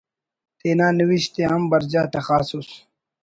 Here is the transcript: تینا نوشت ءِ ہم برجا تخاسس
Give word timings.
تینا 0.59 0.87
نوشت 0.97 1.33
ءِ 1.39 1.43
ہم 1.51 1.61
برجا 1.71 2.01
تخاسس 2.13 2.67